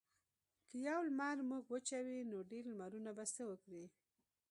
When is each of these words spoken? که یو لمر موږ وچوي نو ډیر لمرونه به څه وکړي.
که 0.69 0.75
یو 0.87 0.99
لمر 1.07 1.37
موږ 1.49 1.63
وچوي 1.73 2.19
نو 2.31 2.37
ډیر 2.51 2.63
لمرونه 2.71 3.11
به 3.17 3.25
څه 3.35 3.41
وکړي. 3.49 3.85